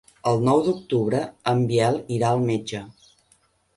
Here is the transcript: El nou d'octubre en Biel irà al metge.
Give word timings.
El 0.29 0.39
nou 0.47 0.61
d'octubre 0.67 1.21
en 1.53 1.61
Biel 1.73 1.99
irà 2.17 2.31
al 2.33 2.43
metge. 2.49 2.83